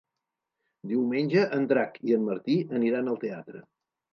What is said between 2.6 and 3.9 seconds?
aniran al teatre.